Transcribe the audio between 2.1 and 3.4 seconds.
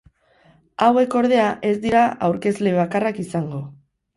aurkezle bakarrak